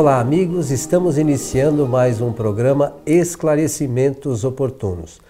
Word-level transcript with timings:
Olá, 0.00 0.18
amigos. 0.18 0.70
Estamos 0.70 1.18
iniciando 1.18 1.86
mais 1.86 2.22
um 2.22 2.32
programa 2.32 2.96
Esclarecimentos 3.04 4.44
Oportunos. 4.44 5.20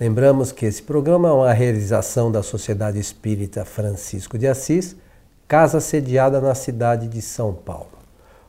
Lembramos 0.00 0.50
que 0.50 0.66
esse 0.66 0.82
programa 0.82 1.28
é 1.28 1.32
uma 1.32 1.52
realização 1.52 2.32
da 2.32 2.42
Sociedade 2.42 2.98
Espírita 2.98 3.64
Francisco 3.64 4.36
de 4.36 4.48
Assis, 4.48 4.96
casa 5.46 5.78
sediada 5.78 6.40
na 6.40 6.56
cidade 6.56 7.06
de 7.06 7.22
São 7.22 7.54
Paulo. 7.54 7.92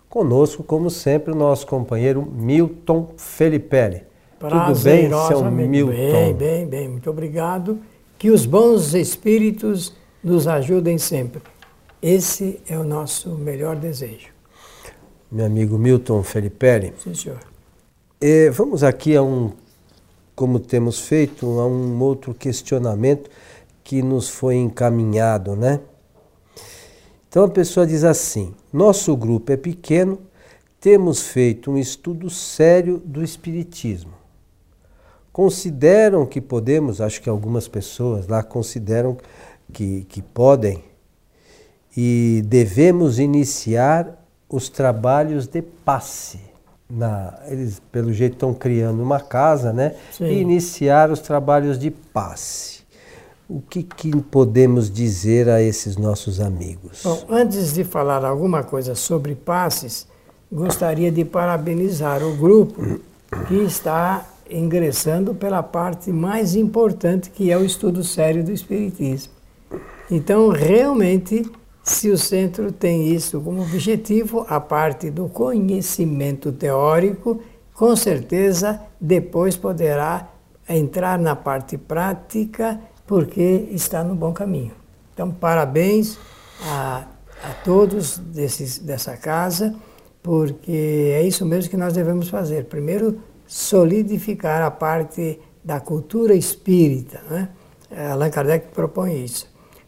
Conosco, 0.09 0.63
como 0.63 0.89
sempre, 0.89 1.31
o 1.31 1.38
nosso 1.38 1.67
companheiro 1.67 2.23
Milton 2.25 3.09
Felipe. 3.16 4.02
Tudo 4.39 4.80
bem, 4.84 5.12
seu 5.27 5.44
Milton? 5.52 5.91
Bem, 5.91 6.34
bem, 6.34 6.66
bem. 6.66 6.89
Muito 6.89 7.07
obrigado. 7.07 7.77
Que 8.17 8.31
os 8.31 8.48
bons 8.48 8.95
espíritos 8.95 9.95
nos 10.23 10.48
ajudem 10.48 10.98
sempre. 10.98 11.39
Esse 12.02 12.59
é 12.67 12.75
o 12.80 12.84
nosso 12.84 13.30
melhor 13.35 13.75
desejo. 13.75 14.37
Meu 15.30 15.45
amigo 15.45 15.77
Milton 15.77 16.23
Felipe. 16.23 16.94
Sim, 17.04 17.13
senhor. 17.13 17.40
É, 18.22 18.49
vamos 18.49 18.81
aqui 18.81 19.13
a 19.13 19.22
um, 19.22 19.52
como 20.34 20.58
temos 20.58 21.02
feito, 21.02 21.59
a 21.59 21.68
um 21.68 22.02
outro 22.02 22.34
questionamento 22.34 23.30
que 23.84 24.02
nos 24.02 24.30
foi 24.30 24.55
encaminhado, 24.55 25.54
né? 25.54 25.82
Então 27.27 27.44
a 27.44 27.49
pessoa 27.49 27.85
diz 27.85 28.05
assim: 28.05 28.55
nosso 28.71 29.18
grupo 29.18 29.52
é 29.52 29.58
pequeno, 29.58 30.18
temos 30.80 31.23
feito 31.23 31.71
um 31.71 31.77
estudo 31.77 32.30
sério 32.30 32.98
do 33.04 33.21
Espiritismo. 33.21 34.13
Consideram 35.34 36.26
que 36.26 36.40
podemos, 36.40 37.02
acho 37.02 37.21
que 37.21 37.30
algumas 37.30 37.68
pessoas 37.68 38.27
lá 38.27 38.41
consideram 38.41 39.18
que, 39.73 40.05
que 40.05 40.21
podem 40.21 40.82
e 41.96 42.41
devemos 42.46 43.20
iniciar 43.20 44.23
os 44.49 44.70
trabalhos 44.70 45.48
de 45.48 45.62
passe. 45.62 46.40
Na, 46.90 47.37
eles, 47.48 47.81
pelo 47.91 48.13
jeito, 48.13 48.34
estão 48.34 48.54
criando 48.54 49.04
uma 49.04 49.20
casa, 49.20 49.73
né? 49.73 49.95
Sim. 50.12 50.26
E 50.26 50.39
iniciar 50.39 51.12
os 51.12 51.20
trabalhos 51.20 51.77
de 51.77 51.91
passe. 51.91 52.77
O 53.49 53.62
que, 53.62 53.84
que, 53.84 54.15
podemos 54.23 54.89
dizer 54.89 55.49
a 55.49 55.62
esses 55.62 55.95
nossos 55.98 56.39
amigos? 56.39 57.01
Bom, 57.04 57.26
antes 57.29 57.73
de 57.73 57.84
falar 57.84 58.23
alguma 58.26 58.63
coisa 58.63 58.93
sobre 58.95 59.35
passes, 59.35 60.07
gostaria 60.51 61.11
de 61.11 61.23
parabenizar 61.23 62.23
o 62.23 62.35
grupo 62.35 62.99
que 63.48 63.55
está 63.55 64.25
ingressando 64.50 65.34
pela 65.34 65.61
parte 65.61 66.11
mais 66.11 66.56
importante, 66.56 67.29
que 67.29 67.51
é 67.51 67.57
o 67.57 67.66
estudo 67.66 68.03
sério 68.03 68.44
do 68.44 68.51
Espiritismo. 68.51 69.34
Então, 70.09 70.50
realmente, 70.50 71.50
se 71.90 72.09
o 72.09 72.18
centro 72.18 72.72
tem 72.72 73.07
isso 73.13 73.40
como 73.40 73.62
objetivo, 73.62 74.46
a 74.50 74.59
parte 74.59 75.09
do 75.09 75.30
conhecimento 75.30 76.52
teórico, 76.52 77.41
com 77.74 77.96
certeza 77.96 78.81
depois 79.00 79.56
poderá 79.56 80.28
entrar 80.68 81.18
na 81.18 81.35
parte 81.35 81.78
prática, 81.78 82.79
porque 83.06 83.69
está 83.72 84.03
no 84.03 84.16
bom 84.16 84.34
caminho. 84.34 84.74
Então, 85.13 85.31
parabéns 85.31 86.19
a, 86.66 87.06
a 87.41 87.53
todos 87.63 88.18
desses, 88.18 88.79
dessa 88.79 89.16
casa, 89.16 89.74
porque 90.22 91.13
é 91.13 91.24
isso 91.24 91.46
mesmo 91.46 91.69
que 91.69 91.78
nós 91.78 91.94
devemos 91.94 92.28
fazer. 92.28 92.66
Primeiro, 92.66 93.22
solidificar 93.47 94.62
a 94.62 94.69
parte 94.69 95.40
da 95.63 95.79
cultura 95.79 96.34
espírita. 96.35 97.22
Né? 97.29 97.50
Allan 98.12 98.29
Kardec 98.29 98.68
propõe 98.74 99.24
isso. 99.24 99.47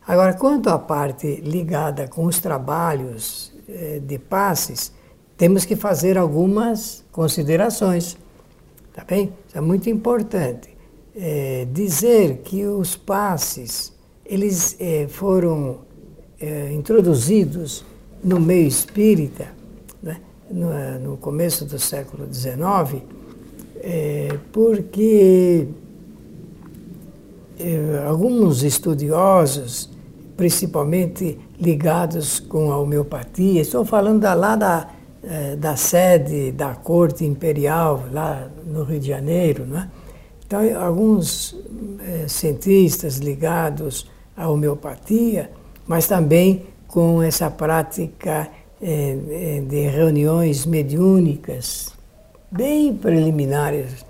Agora, 0.09 0.33
quanto 0.33 0.69
à 0.71 0.79
parte 0.79 1.35
ligada 1.35 2.07
com 2.07 2.25
os 2.25 2.39
trabalhos 2.39 3.53
eh, 3.69 4.01
de 4.03 4.17
passes, 4.17 4.91
temos 5.37 5.65
que 5.65 5.75
fazer 5.75 6.17
algumas 6.17 7.05
considerações. 7.11 8.17
Tá 8.91 9.03
bem? 9.07 9.31
Isso 9.47 9.55
é 9.55 9.61
muito 9.61 9.87
importante. 9.87 10.75
É, 11.15 11.67
dizer 11.71 12.37
que 12.37 12.65
os 12.65 12.95
passes 12.95 13.93
eles 14.25 14.75
é, 14.79 15.05
foram 15.07 15.81
é, 16.41 16.73
introduzidos 16.73 17.85
no 18.23 18.39
meio 18.39 18.67
espírita 18.67 19.49
né, 20.01 20.19
no, 20.49 20.99
no, 20.99 21.17
começo 21.17 21.65
do 21.65 21.77
século 21.77 22.27
XIX, 22.33 23.03
porque 24.51 25.67
alguns 28.07 28.63
estudiosos 28.63 29.98
principalmente 30.39 31.37
ligados 31.59 32.39
com 32.39 32.71
a 32.71 32.77
homeopatia. 32.77 33.59
Estou 33.59 33.83
falando 33.83 34.23
lá 34.23 34.55
da, 34.55 34.87
eh, 35.21 35.57
da 35.57 35.75
sede 35.75 36.53
da 36.53 36.75
corte 36.75 37.25
imperial, 37.25 38.05
lá 38.09 38.49
no 38.65 38.85
Rio 38.85 39.01
de 39.01 39.07
Janeiro. 39.09 39.65
Né? 39.65 39.89
Então, 40.47 40.61
alguns 40.81 41.57
é, 42.07 42.25
cientistas 42.29 43.17
ligados 43.17 44.09
à 44.37 44.47
homeopatia, 44.47 45.51
mas 45.85 46.07
também 46.07 46.67
com 46.87 47.21
essa 47.21 47.51
prática 47.51 48.47
é, 48.81 49.61
de 49.67 49.89
reuniões 49.89 50.65
mediúnicas 50.65 51.91
bem 52.49 52.95
preliminares 52.95 54.05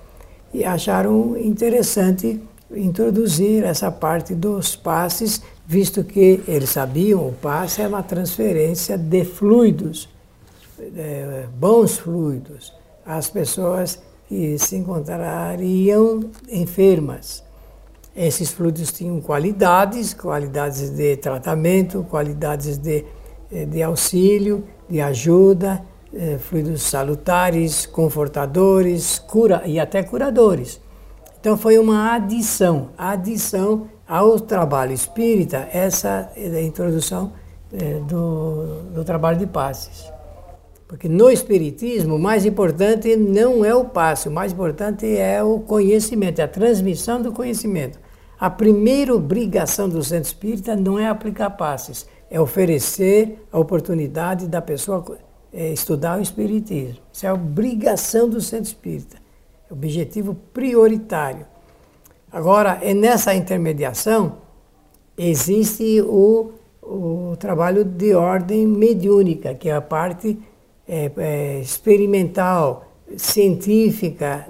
e 0.53 0.63
acharam 0.63 1.35
interessante 1.35 2.39
introduzir 2.75 3.63
essa 3.63 3.91
parte 3.91 4.35
dos 4.35 4.75
passes 4.75 5.41
visto 5.69 6.03
que 6.03 6.41
eles 6.47 6.71
sabiam 6.71 7.27
o 7.27 7.31
passe 7.31 7.79
é 7.79 7.87
uma 7.87 8.01
transferência 8.01 8.97
de 8.97 9.23
fluidos, 9.23 10.09
é, 10.97 11.45
bons 11.59 11.99
fluidos, 11.99 12.73
às 13.05 13.29
pessoas 13.29 14.01
que 14.27 14.57
se 14.57 14.77
encontrariam 14.77 16.31
enfermas. 16.49 17.43
Esses 18.15 18.51
fluidos 18.51 18.91
tinham 18.91 19.21
qualidades, 19.21 20.15
qualidades 20.15 20.89
de 20.89 21.17
tratamento, 21.17 22.03
qualidades 22.09 22.79
de, 22.79 23.05
eh, 23.51 23.65
de 23.65 23.83
auxílio, 23.83 24.63
de 24.89 24.99
ajuda, 24.99 25.83
eh, 26.11 26.39
fluidos 26.39 26.81
salutares, 26.81 27.85
confortadores, 27.85 29.19
cura 29.19 29.61
e 29.67 29.79
até 29.79 30.01
curadores. 30.01 30.81
Então 31.39 31.55
foi 31.55 31.77
uma 31.79 32.13
adição, 32.13 32.89
adição 32.97 33.87
ao 34.07 34.39
trabalho 34.39 34.91
espírita, 34.91 35.69
essa 35.71 36.31
é 36.35 36.61
introdução 36.63 37.31
é, 37.71 37.99
do, 37.99 38.83
do 38.93 39.03
trabalho 39.05 39.37
de 39.37 39.47
passes. 39.47 40.11
Porque 40.87 41.07
no 41.07 41.29
Espiritismo, 41.29 42.15
o 42.15 42.19
mais 42.19 42.45
importante 42.45 43.15
não 43.15 43.63
é 43.63 43.75
o 43.75 43.85
passe, 43.85 44.27
o 44.27 44.31
mais 44.31 44.51
importante 44.51 45.05
é 45.05 45.41
o 45.43 45.59
conhecimento, 45.59 46.39
é 46.39 46.43
a 46.43 46.47
transmissão 46.47 47.21
do 47.21 47.31
conhecimento. 47.31 47.99
A 48.39 48.49
primeira 48.49 49.13
obrigação 49.13 49.87
do 49.87 50.03
centro 50.03 50.27
espírita 50.27 50.75
não 50.75 50.97
é 50.97 51.07
aplicar 51.07 51.51
passes, 51.51 52.07
é 52.29 52.41
oferecer 52.41 53.45
a 53.51 53.59
oportunidade 53.59 54.47
da 54.47 54.61
pessoa 54.61 55.17
é, 55.53 55.71
estudar 55.71 56.17
o 56.17 56.21
Espiritismo. 56.21 56.99
Isso 57.13 57.25
é 57.25 57.29
a 57.29 57.33
obrigação 57.33 58.27
do 58.27 58.41
centro 58.41 58.65
espírita, 58.65 59.17
objetivo 59.69 60.35
prioritário. 60.53 61.45
Agora, 62.31 62.79
é 62.81 62.93
nessa 62.93 63.33
intermediação 63.33 64.37
existe 65.17 66.01
o, 66.01 66.51
o 66.81 67.35
trabalho 67.37 67.83
de 67.83 68.13
ordem 68.13 68.65
mediúnica, 68.65 69.53
que 69.53 69.69
é 69.69 69.73
a 69.73 69.81
parte 69.81 70.37
é, 70.87 71.11
é, 71.17 71.59
experimental, 71.59 72.85
científica, 73.17 74.47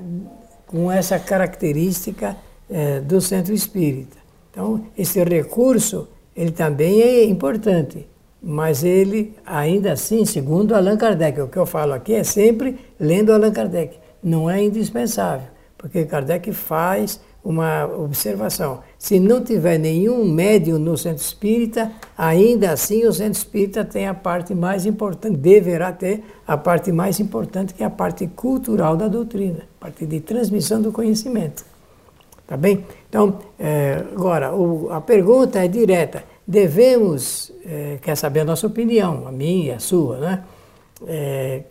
com 0.67 0.91
essa 0.91 1.17
característica 1.17 2.37
é, 2.69 2.99
do 2.99 3.19
centro 3.19 3.53
espírita. 3.53 4.17
Então, 4.51 4.85
esse 4.97 5.23
recurso, 5.23 6.07
ele 6.35 6.51
também 6.51 7.01
é 7.01 7.23
importante, 7.23 8.07
mas 8.41 8.83
ele, 8.83 9.35
ainda 9.45 9.93
assim, 9.93 10.23
segundo 10.25 10.75
Allan 10.75 10.97
Kardec, 10.97 11.41
o 11.41 11.47
que 11.47 11.57
eu 11.57 11.65
falo 11.65 11.93
aqui 11.93 12.13
é 12.13 12.23
sempre 12.23 12.77
lendo 12.99 13.33
Allan 13.33 13.51
Kardec, 13.51 13.98
não 14.23 14.49
é 14.49 14.63
indispensável, 14.63 15.47
porque 15.77 16.05
Kardec 16.05 16.51
faz 16.53 17.19
uma 17.43 17.85
observação. 17.85 18.81
Se 18.97 19.19
não 19.19 19.43
tiver 19.43 19.77
nenhum 19.77 20.25
médium 20.25 20.77
no 20.77 20.97
centro 20.97 21.23
espírita, 21.23 21.91
ainda 22.17 22.71
assim 22.71 23.05
o 23.05 23.13
centro 23.13 23.39
espírita 23.39 23.85
tem 23.85 24.07
a 24.07 24.13
parte 24.13 24.53
mais 24.53 24.85
importante, 24.85 25.37
deverá 25.37 25.91
ter 25.91 26.23
a 26.45 26.57
parte 26.57 26.91
mais 26.91 27.19
importante, 27.19 27.73
que 27.73 27.81
é 27.81 27.85
a 27.85 27.89
parte 27.89 28.27
cultural 28.27 28.97
da 28.97 29.07
doutrina, 29.07 29.59
a 29.79 29.85
parte 29.85 30.05
de 30.05 30.19
transmissão 30.19 30.81
do 30.81 30.91
conhecimento. 30.91 31.63
Tá 32.45 32.57
bem? 32.57 32.83
Então, 33.07 33.39
é, 33.59 34.03
agora, 34.11 34.53
o, 34.53 34.91
a 34.91 34.99
pergunta 34.99 35.63
é 35.63 35.67
direta. 35.67 36.23
Devemos, 36.47 37.51
é, 37.63 37.99
quer 38.01 38.15
saber 38.15 38.39
a 38.39 38.45
nossa 38.45 38.65
opinião, 38.65 39.27
a 39.27 39.31
minha 39.31 39.75
a 39.75 39.79
sua, 39.79 40.17
né? 40.17 40.43
É, 41.07 41.61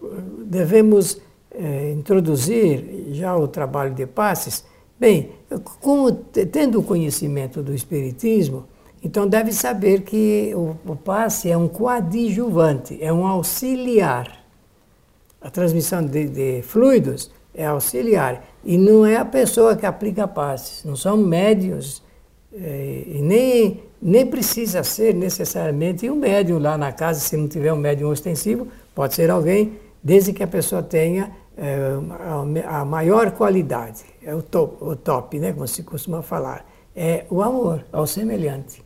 devemos 0.46 1.20
é, 1.54 1.92
introduzir 1.92 3.08
já 3.12 3.36
o 3.36 3.48
trabalho 3.48 3.94
de 3.94 4.06
passes 4.06 4.64
Bem, 4.98 5.30
como, 5.80 6.10
tendo 6.12 6.80
o 6.80 6.82
conhecimento 6.82 7.62
do 7.62 7.72
Espiritismo, 7.72 8.66
então 9.02 9.28
deve 9.28 9.52
saber 9.52 10.00
que 10.00 10.52
o, 10.56 10.76
o 10.84 10.96
passe 10.96 11.48
é 11.48 11.56
um 11.56 11.68
coadjuvante, 11.68 12.98
é 13.00 13.12
um 13.12 13.24
auxiliar. 13.24 14.44
a 15.40 15.48
transmissão 15.50 16.04
de, 16.04 16.26
de 16.26 16.62
fluidos 16.62 17.30
é 17.54 17.64
auxiliar. 17.66 18.44
E 18.64 18.76
não 18.76 19.06
é 19.06 19.16
a 19.16 19.24
pessoa 19.24 19.76
que 19.76 19.86
aplica 19.86 20.26
passes, 20.26 20.84
não 20.84 20.96
são 20.96 21.16
médios, 21.16 22.02
é, 22.52 23.04
e 23.06 23.22
nem, 23.22 23.84
nem 24.02 24.26
precisa 24.26 24.82
ser 24.82 25.14
necessariamente 25.14 26.10
um 26.10 26.16
médium 26.16 26.58
lá 26.58 26.76
na 26.76 26.90
casa, 26.90 27.20
se 27.20 27.36
não 27.36 27.46
tiver 27.46 27.72
um 27.72 27.76
médium 27.76 28.10
ostensivo, 28.10 28.66
pode 28.96 29.14
ser 29.14 29.30
alguém, 29.30 29.78
desde 30.02 30.32
que 30.32 30.42
a 30.42 30.46
pessoa 30.46 30.82
tenha 30.82 31.32
é, 31.56 31.76
a, 32.66 32.84
maior 32.84 33.32
qualidade, 33.32 34.04
é 34.22 34.34
o 34.34 34.40
top, 34.40 34.76
o 34.80 34.94
top, 34.94 35.38
né, 35.38 35.52
como 35.52 35.66
se 35.66 35.82
costuma 35.82 36.22
falar, 36.22 36.64
é 36.94 37.24
o 37.30 37.42
amor 37.42 37.84
ao 37.92 38.06
semelhante. 38.06 38.84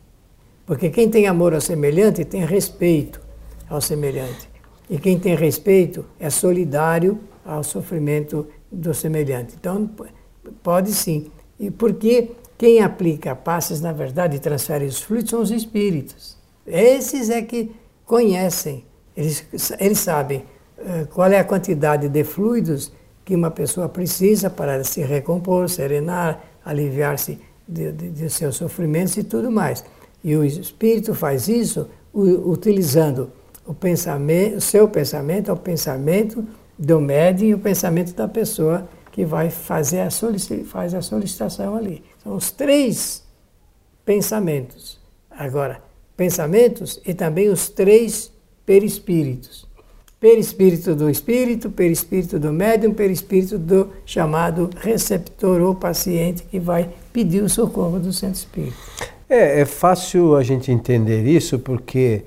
Porque 0.65 0.89
quem 0.89 1.09
tem 1.09 1.27
amor 1.27 1.53
ao 1.53 1.61
semelhante 1.61 2.25
tem 2.25 2.45
respeito 2.45 3.21
ao 3.69 3.81
semelhante. 3.81 4.49
E 4.89 4.97
quem 4.97 5.19
tem 5.19 5.35
respeito 5.35 6.05
é 6.19 6.29
solidário 6.29 7.19
ao 7.45 7.63
sofrimento 7.63 8.47
do 8.71 8.93
semelhante. 8.93 9.55
Então, 9.59 9.89
pode 10.61 10.93
sim. 10.93 11.31
E 11.59 11.69
porque 11.69 12.31
quem 12.57 12.81
aplica 12.81 13.35
passes, 13.35 13.81
na 13.81 13.91
verdade, 13.91 14.39
transfere 14.39 14.85
os 14.85 15.01
fluidos 15.01 15.29
são 15.29 15.41
os 15.41 15.51
espíritos. 15.51 16.37
Esses 16.65 17.29
é 17.29 17.41
que 17.41 17.71
conhecem, 18.05 18.85
eles, 19.15 19.45
eles 19.79 19.99
sabem 19.99 20.45
qual 21.11 21.31
é 21.31 21.39
a 21.39 21.43
quantidade 21.43 22.09
de 22.09 22.23
fluidos 22.23 22.91
que 23.25 23.35
uma 23.35 23.51
pessoa 23.51 23.87
precisa 23.87 24.49
para 24.49 24.83
se 24.83 25.01
recompor, 25.01 25.69
serenar, 25.69 26.43
aliviar-se 26.63 27.39
de, 27.67 27.91
de, 27.91 28.09
de, 28.09 28.29
seus 28.29 28.55
sofrimentos 28.55 29.15
e 29.17 29.23
tudo 29.23 29.49
mais. 29.49 29.83
E 30.23 30.35
o 30.35 30.43
espírito 30.43 31.13
faz 31.13 31.47
isso 31.47 31.87
utilizando 32.13 33.31
o 33.65 33.73
pensamento, 33.73 34.59
seu 34.61 34.87
pensamento, 34.87 35.51
o 35.51 35.57
pensamento 35.57 36.45
do 36.77 36.99
médium 36.99 37.47
e 37.49 37.53
o 37.53 37.59
pensamento 37.59 38.13
da 38.13 38.27
pessoa 38.27 38.87
que 39.11 39.25
vai 39.25 39.49
fazer 39.49 40.01
a, 40.01 40.09
faz 40.65 40.93
a 40.93 41.01
solicitação 41.01 41.75
ali. 41.75 42.03
São 42.23 42.35
os 42.35 42.51
três 42.51 43.23
pensamentos. 44.05 44.99
Agora, 45.29 45.81
pensamentos 46.17 46.99
e 47.05 47.13
também 47.13 47.49
os 47.49 47.69
três 47.69 48.31
perispíritos. 48.65 49.67
Perispírito 50.23 50.95
do 50.95 51.09
espírito, 51.09 51.69
perispírito 51.69 52.39
do 52.39 52.53
médium, 52.53 52.93
perispírito 52.93 53.57
do 53.57 53.89
chamado 54.05 54.69
receptor 54.77 55.61
ou 55.61 55.75
paciente 55.75 56.43
que 56.43 56.61
vai 56.61 56.89
pedir 57.11 57.43
o 57.43 57.49
socorro 57.49 57.99
do 57.99 58.13
centro 58.13 58.35
espírita. 58.35 58.77
É, 59.27 59.59
é 59.59 59.65
fácil 59.65 60.37
a 60.37 60.41
gente 60.41 60.71
entender 60.71 61.27
isso 61.27 61.59
porque 61.59 62.23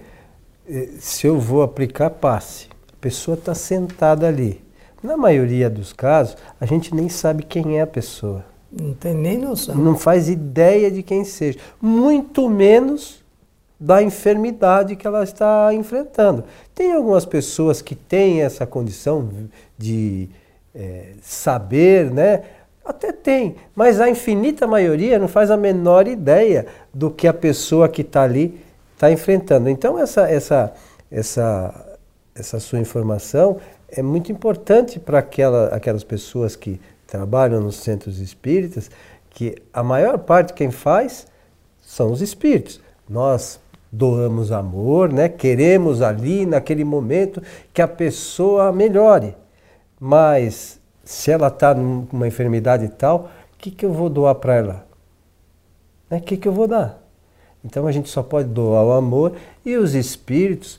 eh, 0.68 0.90
se 0.98 1.26
eu 1.26 1.40
vou 1.40 1.62
aplicar 1.62 2.10
passe, 2.10 2.68
a 2.92 3.00
pessoa 3.00 3.34
está 3.34 3.54
sentada 3.54 4.28
ali. 4.28 4.60
Na 5.02 5.16
maioria 5.16 5.70
dos 5.70 5.94
casos, 5.94 6.36
a 6.60 6.66
gente 6.66 6.94
nem 6.94 7.08
sabe 7.08 7.44
quem 7.44 7.78
é 7.78 7.80
a 7.80 7.86
pessoa. 7.86 8.44
Não 8.70 8.92
tem 8.92 9.14
nem 9.14 9.38
noção. 9.38 9.74
Não 9.74 9.96
faz 9.96 10.28
ideia 10.28 10.90
de 10.90 11.02
quem 11.02 11.24
seja. 11.24 11.58
Muito 11.80 12.46
menos 12.46 13.24
da 13.78 14.02
enfermidade 14.02 14.96
que 14.96 15.06
ela 15.06 15.22
está 15.22 15.72
enfrentando. 15.74 16.44
Tem 16.74 16.92
algumas 16.92 17.24
pessoas 17.26 17.82
que 17.82 17.94
têm 17.94 18.42
essa 18.42 18.66
condição 18.66 19.28
de 19.76 20.28
é, 20.74 21.12
saber, 21.22 22.10
né? 22.10 22.42
Até 22.84 23.10
tem, 23.10 23.56
mas 23.74 24.00
a 24.00 24.08
infinita 24.08 24.66
maioria 24.66 25.18
não 25.18 25.26
faz 25.26 25.50
a 25.50 25.56
menor 25.56 26.06
ideia 26.06 26.66
do 26.94 27.10
que 27.10 27.26
a 27.26 27.34
pessoa 27.34 27.88
que 27.88 28.02
está 28.02 28.22
ali 28.22 28.60
está 28.94 29.10
enfrentando. 29.10 29.68
Então 29.68 29.98
essa, 29.98 30.30
essa, 30.30 30.72
essa, 31.10 31.98
essa 32.34 32.60
sua 32.60 32.78
informação 32.78 33.58
é 33.88 34.02
muito 34.02 34.30
importante 34.30 35.00
para 35.00 35.18
aquela, 35.18 35.66
aquelas 35.68 36.04
pessoas 36.04 36.54
que 36.54 36.80
trabalham 37.06 37.60
nos 37.60 37.76
centros 37.76 38.18
espíritas, 38.18 38.90
que 39.30 39.56
a 39.72 39.82
maior 39.82 40.18
parte 40.18 40.52
quem 40.52 40.70
faz 40.70 41.26
são 41.80 42.10
os 42.12 42.22
espíritos. 42.22 42.80
Nós 43.08 43.60
doamos 43.96 44.52
amor, 44.52 45.12
né? 45.12 45.28
queremos 45.28 46.02
ali, 46.02 46.44
naquele 46.44 46.84
momento, 46.84 47.42
que 47.72 47.80
a 47.80 47.88
pessoa 47.88 48.70
melhore. 48.72 49.34
Mas 49.98 50.78
se 51.02 51.30
ela 51.30 51.48
está 51.48 51.74
numa 51.74 52.28
enfermidade 52.28 52.88
tal, 52.90 53.30
o 53.54 53.56
que, 53.58 53.70
que 53.70 53.86
eu 53.86 53.92
vou 53.92 54.10
doar 54.10 54.34
para 54.34 54.54
ela? 54.54 54.86
O 56.10 56.14
né? 56.14 56.20
que, 56.20 56.36
que 56.36 56.46
eu 56.46 56.52
vou 56.52 56.68
dar? 56.68 57.02
Então 57.64 57.86
a 57.86 57.92
gente 57.92 58.08
só 58.08 58.22
pode 58.22 58.48
doar 58.48 58.84
o 58.84 58.92
amor 58.92 59.32
e 59.64 59.76
os 59.76 59.94
espíritos 59.94 60.78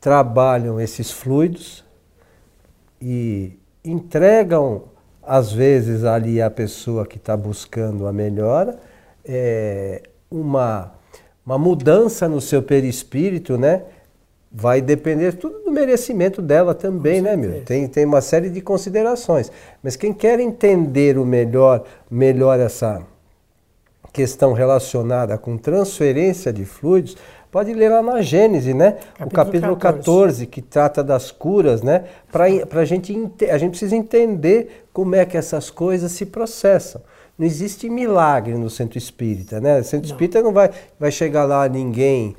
trabalham 0.00 0.80
esses 0.80 1.10
fluidos 1.10 1.84
e 3.02 3.58
entregam, 3.84 4.84
às 5.22 5.52
vezes, 5.52 6.04
ali 6.04 6.40
a 6.40 6.50
pessoa 6.50 7.04
que 7.04 7.16
está 7.16 7.36
buscando 7.36 8.06
a 8.06 8.12
melhora, 8.12 8.78
é, 9.24 10.02
uma, 10.30 10.92
uma 11.46 11.56
mudança 11.56 12.28
no 12.28 12.40
seu 12.40 12.60
perispírito, 12.60 13.56
né? 13.56 13.84
Vai 14.50 14.80
depender 14.80 15.32
tudo 15.34 15.60
do 15.60 15.70
merecimento 15.70 16.42
dela 16.42 16.74
também, 16.74 17.20
né, 17.20 17.36
meu? 17.36 17.62
Tem, 17.62 17.86
tem 17.86 18.04
uma 18.04 18.20
série 18.20 18.50
de 18.50 18.60
considerações. 18.60 19.52
Mas 19.82 19.94
quem 19.94 20.12
quer 20.12 20.40
entender 20.40 21.16
o 21.16 21.24
melhor, 21.24 21.84
melhor 22.10 22.58
essa 22.58 23.02
questão 24.12 24.54
relacionada 24.54 25.38
com 25.38 25.56
transferência 25.56 26.52
de 26.52 26.64
fluidos, 26.64 27.16
pode 27.50 27.72
ler 27.74 27.90
lá 27.90 28.02
na 28.02 28.22
Gênese, 28.22 28.74
né? 28.74 28.92
Capítulo 28.92 29.26
o 29.26 29.30
capítulo 29.30 29.76
14. 29.76 29.98
14, 29.98 30.46
que 30.46 30.62
trata 30.62 31.04
das 31.04 31.30
curas, 31.30 31.82
né? 31.82 32.04
Para 32.32 32.46
a 32.80 32.84
gente, 32.84 33.14
a 33.48 33.58
gente 33.58 33.70
precisa 33.70 33.94
entender 33.94 34.86
como 34.92 35.14
é 35.14 35.24
que 35.24 35.36
essas 35.36 35.70
coisas 35.70 36.10
se 36.12 36.26
processam. 36.26 37.02
Não 37.38 37.46
existe 37.46 37.88
milagre 37.88 38.54
no 38.54 38.70
centro 38.70 38.96
espírita, 38.96 39.60
né? 39.60 39.80
O 39.80 39.84
centro 39.84 40.08
não. 40.08 40.14
espírita 40.14 40.42
não 40.42 40.52
vai, 40.52 40.70
vai 40.98 41.10
chegar 41.10 41.44
lá 41.44 41.68
ninguém 41.68 42.34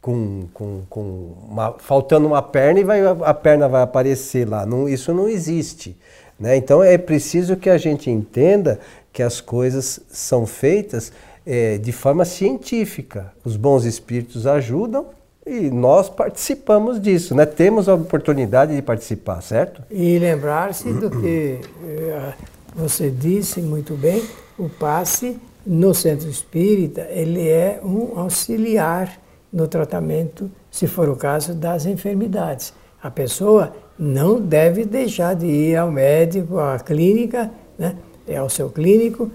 com, 0.00 0.48
com, 0.52 0.82
com 0.88 1.34
uma, 1.48 1.74
faltando 1.78 2.26
uma 2.26 2.42
perna 2.42 2.80
e 2.80 2.84
vai, 2.84 3.00
a 3.06 3.34
perna 3.34 3.68
vai 3.68 3.82
aparecer 3.82 4.48
lá. 4.48 4.66
Não, 4.66 4.88
isso 4.88 5.12
não 5.12 5.28
existe. 5.28 5.96
Né? 6.38 6.56
Então 6.56 6.82
é 6.82 6.98
preciso 6.98 7.56
que 7.56 7.70
a 7.70 7.78
gente 7.78 8.10
entenda 8.10 8.80
que 9.12 9.22
as 9.22 9.40
coisas 9.40 10.00
são 10.08 10.46
feitas 10.46 11.12
é, 11.46 11.78
de 11.78 11.92
forma 11.92 12.24
científica. 12.24 13.32
Os 13.44 13.56
bons 13.56 13.84
espíritos 13.84 14.46
ajudam 14.46 15.06
e 15.46 15.70
nós 15.70 16.08
participamos 16.08 17.00
disso, 17.00 17.34
né? 17.34 17.44
Temos 17.44 17.88
a 17.88 17.94
oportunidade 17.94 18.74
de 18.74 18.80
participar, 18.80 19.42
certo? 19.42 19.82
E 19.90 20.18
lembrar-se 20.18 20.90
do 20.90 21.10
que 21.10 21.60
eh, 21.86 22.32
você 22.74 23.10
disse 23.10 23.60
muito 23.60 23.94
bem, 23.94 24.22
o 24.58 24.68
passe 24.68 25.38
no 25.66 25.94
centro 25.94 26.28
espírita, 26.28 27.06
ele 27.10 27.48
é 27.48 27.80
um 27.82 28.18
auxiliar 28.18 29.18
no 29.52 29.68
tratamento, 29.68 30.50
se 30.70 30.86
for 30.86 31.08
o 31.08 31.16
caso, 31.16 31.54
das 31.54 31.86
enfermidades. 31.86 32.74
A 33.02 33.10
pessoa 33.10 33.72
não 33.98 34.40
deve 34.40 34.84
deixar 34.84 35.34
de 35.34 35.46
ir 35.46 35.76
ao 35.76 35.90
médico, 35.90 36.58
à 36.58 36.78
clínica, 36.78 37.50
né? 37.78 37.96
é 38.26 38.36
ao 38.36 38.50
seu 38.50 38.68
clínico, 38.68 39.30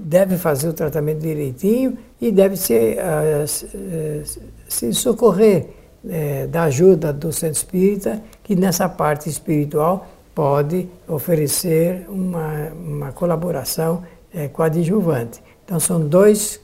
deve 0.00 0.36
fazer 0.36 0.68
o 0.68 0.72
tratamento 0.72 1.20
direitinho 1.20 1.96
e 2.20 2.30
deve 2.32 2.56
se, 2.56 2.96
uh, 2.98 4.24
se 4.68 4.92
socorrer 4.92 5.68
uh, 6.04 6.48
da 6.48 6.64
ajuda 6.64 7.12
do 7.12 7.32
centro 7.32 7.56
espírita, 7.56 8.20
que 8.42 8.56
nessa 8.56 8.88
parte 8.88 9.28
espiritual 9.28 10.06
pode 10.38 10.88
oferecer 11.08 12.06
uma, 12.08 12.68
uma 12.68 13.10
colaboração 13.10 14.04
uh, 14.32 14.48
coadjuvante. 14.50 15.42
Então, 15.64 15.80
são 15.80 15.98
dois, 16.00 16.60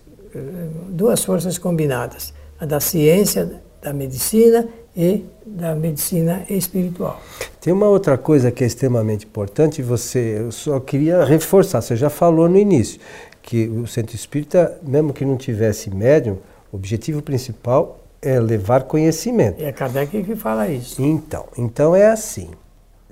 duas 0.90 1.25
forças 1.25 1.59
combinadas: 1.59 2.33
a 2.61 2.66
da 2.66 2.78
ciência, 2.78 3.61
da 3.83 3.93
medicina 3.93 4.69
e 4.97 5.25
da 5.45 5.75
medicina 5.75 6.45
espiritual. 6.49 7.21
Tem 7.61 7.73
uma 7.73 7.88
outra 7.88 8.16
coisa 8.16 8.52
que 8.52 8.62
é 8.62 8.66
extremamente 8.69 9.26
importante, 9.26 9.83
você, 9.83 10.37
eu 10.38 10.52
só 10.52 10.78
queria 10.78 11.25
reforçar, 11.25 11.81
você 11.81 11.97
já 11.97 12.09
falou 12.09 12.49
no 12.49 12.57
início, 12.57 13.00
que 13.43 13.66
o 13.66 13.88
centro 13.88 14.14
espírita, 14.14 14.78
mesmo 14.85 15.12
que 15.12 15.25
não 15.25 15.37
tivesse 15.37 15.90
médium, 15.90 16.38
o 16.71 16.76
objetivo 16.76 17.21
principal 17.21 17.99
é 18.23 18.38
levar 18.38 18.85
conhecimento. 18.85 19.61
É 19.61 19.73
Kardec 19.73 20.23
que 20.23 20.37
fala 20.37 20.69
isso. 20.69 21.02
Então, 21.02 21.47
então 21.59 21.97
é 21.97 22.07
assim. 22.07 22.50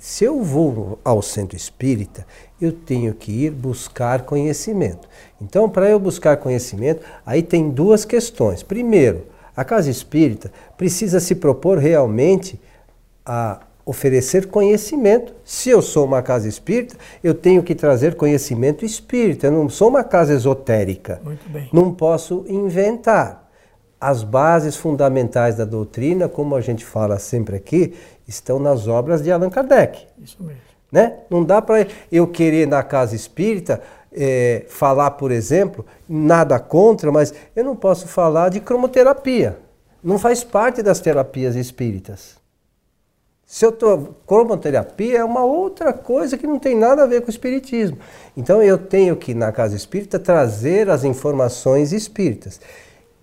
Se 0.03 0.25
eu 0.25 0.43
vou 0.43 0.99
ao 1.05 1.23
centro 1.23 1.57
espírita, 1.57 2.27
eu 2.61 2.73
tenho 2.73 3.15
que 3.15 3.31
ir 3.31 3.53
buscar 3.53 4.23
conhecimento. 4.23 5.09
Então, 5.41 5.71
para 5.71 5.89
eu 5.89 6.01
buscar 6.01 6.39
conhecimento, 6.39 7.07
aí 7.25 7.41
tem 7.41 7.71
duas 7.71 8.05
questões. 8.05 8.65
Primeiro, 8.65 9.27
a 9.57 9.65
casa 9.65 9.89
espírita 9.89 10.51
precisa 10.77 11.21
se 11.21 11.37
propor 11.37 11.79
realmente 11.79 12.61
a 13.25 13.61
oferecer 13.87 14.49
conhecimento. 14.49 15.33
Se 15.45 15.71
eu 15.71 15.81
sou 15.81 16.05
uma 16.05 16.21
casa 16.21 16.49
espírita, 16.49 16.97
eu 17.23 17.33
tenho 17.33 17.63
que 17.63 17.73
trazer 17.73 18.17
conhecimento 18.17 18.85
espírita. 18.85 19.47
Eu 19.47 19.53
não 19.53 19.69
sou 19.69 19.89
uma 19.89 20.03
casa 20.03 20.35
esotérica. 20.35 21.21
Muito 21.23 21.49
bem. 21.49 21.69
Não 21.73 21.95
posso 21.95 22.45
inventar. 22.49 23.49
As 24.03 24.25
bases 24.25 24.75
fundamentais 24.75 25.55
da 25.55 25.65
doutrina, 25.65 26.29
como 26.29 26.57
a 26.57 26.61
gente 26.61 26.85
fala 26.85 27.21
sempre 27.21 27.55
aqui, 27.55 27.95
estão 28.27 28.59
nas 28.59 28.89
obras 28.89 29.23
de 29.23 29.31
Allan 29.31 29.49
Kardec. 29.49 30.09
Isso 30.21 30.43
mesmo. 30.43 30.61
Né? 30.91 31.21
Não 31.31 31.45
dá 31.45 31.63
para 31.63 31.87
eu 32.11 32.27
querer 32.27 32.67
na 32.67 32.83
casa 32.83 33.15
espírita 33.15 33.81
é, 34.13 34.65
falar, 34.69 35.13
por 35.13 35.31
exemplo, 35.31 35.87
nada 36.09 36.59
contra, 36.59 37.13
mas 37.13 37.33
eu 37.55 37.65
não 37.65 37.77
posso 37.77 38.09
falar 38.09 38.49
de 38.49 38.59
cromoterapia. 38.59 39.57
Não 40.03 40.19
faz 40.19 40.43
parte 40.43 40.83
das 40.83 40.99
terapias 40.99 41.55
espíritas. 41.55 42.43
Se 43.47 43.65
eu 43.65 43.71
estou. 43.71 44.17
Cromoterapia 44.27 45.19
é 45.19 45.25
uma 45.25 45.45
outra 45.45 45.93
coisa 45.93 46.37
que 46.37 46.47
não 46.47 46.59
tem 46.59 46.77
nada 46.77 47.05
a 47.05 47.07
ver 47.07 47.21
com 47.21 47.29
o 47.29 47.31
espiritismo. 47.31 47.99
Então 48.37 48.61
eu 48.61 48.79
tenho 48.79 49.15
que, 49.15 49.33
na 49.33 49.53
casa 49.53 49.77
espírita, 49.77 50.19
trazer 50.19 50.91
as 50.91 51.05
informações 51.05 51.93
espíritas. 51.93 52.61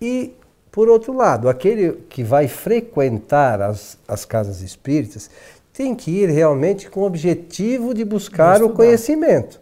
E, 0.00 0.32
por 0.70 0.88
outro 0.88 1.12
lado, 1.12 1.48
aquele 1.48 1.92
que 2.08 2.22
vai 2.22 2.46
frequentar 2.46 3.60
as, 3.60 3.98
as 4.06 4.24
casas 4.24 4.60
espíritas 4.60 5.30
tem 5.72 5.94
que 5.94 6.10
ir 6.10 6.28
realmente 6.28 6.88
com 6.90 7.00
o 7.00 7.06
objetivo 7.06 7.94
de 7.94 8.04
buscar 8.04 8.62
o 8.62 8.70
conhecimento. 8.70 9.60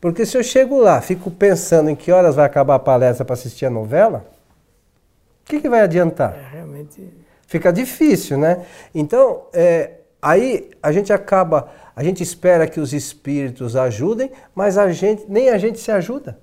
Porque 0.00 0.26
se 0.26 0.36
eu 0.36 0.42
chego 0.42 0.78
lá, 0.78 1.00
fico 1.00 1.30
pensando 1.30 1.88
em 1.88 1.96
que 1.96 2.12
horas 2.12 2.34
vai 2.34 2.44
acabar 2.44 2.74
a 2.74 2.78
palestra 2.78 3.24
para 3.24 3.34
assistir 3.34 3.66
a 3.66 3.70
novela, 3.70 4.26
o 5.42 5.48
que, 5.48 5.60
que 5.60 5.68
vai 5.68 5.80
adiantar? 5.80 6.36
É, 6.36 6.56
realmente 6.56 7.08
fica 7.46 7.72
difícil, 7.72 8.36
né? 8.36 8.64
Então, 8.94 9.42
é, 9.52 9.92
aí 10.20 10.70
a 10.82 10.92
gente 10.92 11.12
acaba, 11.12 11.68
a 11.94 12.02
gente 12.02 12.22
espera 12.22 12.66
que 12.66 12.80
os 12.80 12.92
espíritos 12.92 13.76
ajudem, 13.76 14.30
mas 14.54 14.76
a 14.76 14.90
gente, 14.90 15.24
nem 15.28 15.48
a 15.48 15.58
gente 15.58 15.78
se 15.78 15.90
ajuda. 15.90 16.38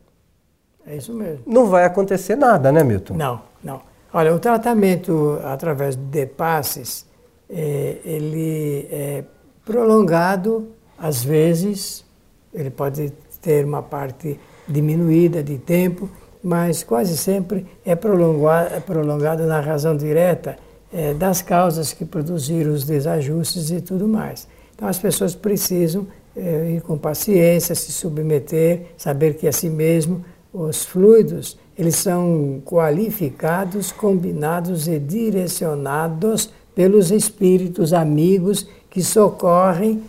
É 0.85 0.95
isso 0.95 1.13
mesmo. 1.13 1.43
Não 1.45 1.67
vai 1.67 1.85
acontecer 1.85 2.35
nada, 2.35 2.71
né, 2.71 2.83
Milton? 2.83 3.13
Não, 3.13 3.41
não. 3.63 3.81
Olha, 4.13 4.33
o 4.33 4.39
tratamento 4.39 5.39
através 5.43 5.95
de 5.95 6.25
passes, 6.27 7.05
é, 7.49 7.97
ele 8.05 8.87
é 8.91 9.23
prolongado, 9.65 10.69
às 10.97 11.23
vezes, 11.23 12.05
ele 12.53 12.69
pode 12.69 13.11
ter 13.41 13.65
uma 13.65 13.81
parte 13.81 14.39
diminuída 14.67 15.41
de 15.41 15.57
tempo, 15.57 16.09
mas 16.43 16.83
quase 16.83 17.17
sempre 17.17 17.65
é 17.85 17.95
prolongado, 17.95 18.73
é 18.73 18.79
prolongado 18.79 19.43
na 19.45 19.59
razão 19.59 19.95
direta 19.95 20.57
é, 20.91 21.13
das 21.13 21.41
causas 21.41 21.91
que 21.91 22.05
produziram 22.05 22.71
os 22.71 22.83
desajustes 22.83 23.71
e 23.71 23.81
tudo 23.81 24.07
mais. 24.07 24.47
Então 24.75 24.87
as 24.87 24.99
pessoas 24.99 25.33
precisam 25.33 26.07
é, 26.35 26.71
ir 26.75 26.81
com 26.81 26.97
paciência, 26.97 27.73
se 27.73 27.91
submeter, 27.91 28.87
saber 28.97 29.35
que 29.35 29.47
assim 29.47 29.69
mesmo 29.69 30.23
os 30.53 30.85
fluidos 30.85 31.57
eles 31.77 31.95
são 31.95 32.61
qualificados, 32.65 33.91
combinados 33.91 34.87
e 34.87 34.99
direcionados 34.99 36.51
pelos 36.75 37.11
espíritos 37.11 37.93
amigos 37.93 38.67
que 38.89 39.01
socorrem 39.01 40.03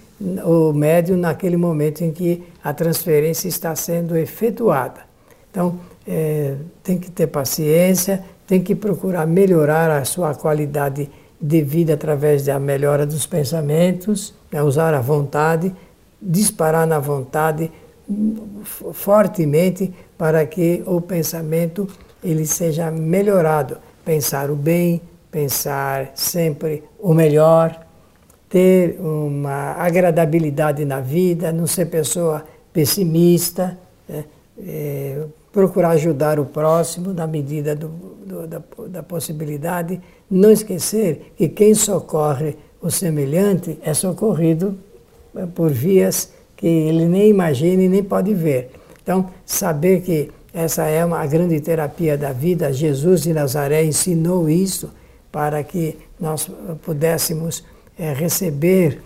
o 0.45 0.73
médium 0.73 1.17
naquele 1.17 1.57
momento 1.57 2.03
em 2.03 2.11
que 2.11 2.43
a 2.63 2.73
transferência 2.73 3.49
está 3.49 3.75
sendo 3.75 4.17
efetuada. 4.17 5.01
Então, 5.51 5.79
é, 6.07 6.57
tem 6.83 6.99
que 6.99 7.11
ter 7.11 7.27
paciência, 7.27 8.25
tem 8.47 8.63
que 8.63 8.75
procurar 8.75 9.27
melhorar 9.27 9.91
a 9.91 10.05
sua 10.05 10.35
qualidade 10.35 11.11
de 11.41 11.63
vida 11.63 11.95
através 11.95 12.45
da 12.45 12.59
melhora 12.59 13.07
dos 13.07 13.27
pensamentos, 13.27 14.35
né, 14.51 14.63
usar 14.63 14.95
a 14.95 15.01
vontade, 15.01 15.75
disparar 16.21 16.87
na 16.87 16.99
vontade 16.99 17.71
fortemente 18.93 19.93
para 20.17 20.45
que 20.47 20.83
o 20.87 21.01
pensamento 21.01 21.89
ele 22.23 22.47
seja 22.47 22.91
melhorado, 22.91 23.79
pensar 24.05 24.51
o 24.51 24.57
bem, 24.57 25.01
pensar 25.31 26.13
sempre 26.15 26.85
o 26.99 27.13
melhor, 27.13 27.85
ter 28.49 29.01
uma 29.01 29.73
agradabilidade 29.73 30.85
na 30.85 31.01
vida, 31.01 31.53
não 31.53 31.67
ser 31.67 31.87
pessoa 31.87 32.45
pessimista, 32.73 33.77
né, 34.09 34.25
é, 34.59 35.25
procurar 35.53 35.91
ajudar 35.91 36.39
o 36.39 36.45
próximo 36.45 37.13
na 37.13 37.27
medida 37.27 37.75
do, 37.75 37.89
do, 37.89 38.47
da, 38.47 38.63
da 38.89 39.03
possibilidade, 39.03 40.01
não 40.31 40.51
esquecer 40.51 41.33
que 41.37 41.49
quem 41.49 41.75
socorre 41.75 42.57
o 42.81 42.91
semelhante 42.91 43.79
é 43.83 43.95
socorrido 43.95 44.77
eh, 45.35 45.47
por 45.47 45.71
vias 45.71 46.34
que 46.57 46.67
ele 46.67 47.07
nem 47.07 47.29
imagina 47.29 47.83
e 47.83 47.89
nem 47.89 48.03
pode 48.03 48.33
ver. 48.35 48.71
Então, 49.03 49.31
saber 49.45 50.01
que 50.01 50.31
essa 50.53 50.85
é 50.85 51.05
uma 51.05 51.27
grande 51.27 51.61
terapia 51.61 52.17
da 52.17 52.33
vida, 52.33 52.73
Jesus 52.73 53.23
de 53.23 53.33
Nazaré 53.33 53.85
ensinou 53.85 54.49
isso 54.49 54.91
para 55.33 55.63
que 55.65 55.99
nós 56.19 56.49
pudéssemos 56.83 57.65
é, 57.99 58.13
receber 58.13 59.03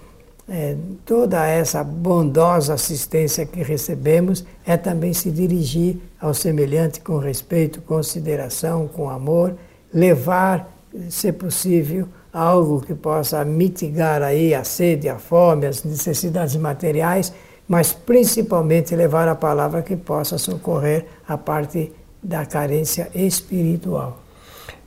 é, 0.49 0.77
toda 1.05 1.47
essa 1.47 1.85
bondosa 1.85 2.75
assistência 2.75 3.45
que 3.45 3.63
recebemos 3.63 4.45
é 4.67 4.77
também 4.77 5.13
se 5.13 5.31
dirigir 5.31 5.99
ao 6.21 6.33
semelhante 6.33 7.01
com 7.01 7.19
respeito, 7.19 7.83
consideração, 7.83 8.89
com 8.89 9.11
amor, 9.11 9.55
levar, 9.93 10.71
se 11.11 11.33
possível, 11.33 12.09
algo 12.33 12.81
que 12.81 12.95
possa 12.95 13.45
mitigar 13.45 14.23
aí 14.23 14.55
a 14.55 14.65
sede, 14.65 15.09
a 15.09 15.19
fome, 15.19 15.67
as 15.67 15.85
necessidades 15.85 16.57
materiais, 16.57 17.33
mas 17.67 17.93
principalmente 17.93 18.95
levar 18.95 19.29
a 19.29 19.35
palavra 19.35 19.83
que 19.83 19.97
possa 19.97 20.39
socorrer 20.39 21.07
a 21.27 21.37
parte 21.37 21.93
da 22.23 22.47
carência 22.47 23.11
espiritual. 23.15 24.19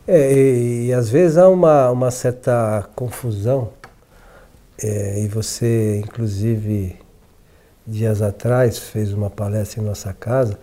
É, 0.08 0.34
e, 0.34 0.88
e 0.88 0.94
às 0.94 1.10
vezes 1.10 1.38
há 1.38 1.48
uma, 1.48 1.92
uma 1.92 2.12
certa 2.12 2.90
confusão 2.96 3.70
é, 4.84 5.22
e 5.22 5.28
você, 5.28 6.02
inclusive, 6.04 6.96
dias 7.86 8.22
atrás, 8.22 8.80
fez 8.80 9.14
uma 9.14 9.30
palestra 9.30 9.80
em 9.80 9.86
nossa 9.86 10.12
casa, 10.12 10.58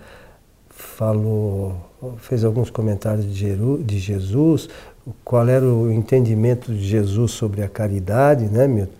falou, 0.68 1.76
fez 2.18 2.44
alguns 2.44 2.68
comentários 2.68 3.24
de, 3.26 3.34
Jeru, 3.34 3.82
de 3.82 3.98
Jesus, 3.98 4.68
qual 5.24 5.48
era 5.48 5.64
o 5.64 5.90
entendimento 5.90 6.72
de 6.72 6.82
Jesus 6.82 7.32
sobre 7.32 7.62
a 7.62 7.68
caridade, 7.68 8.44
né, 8.46 8.66
Milton? 8.66 8.92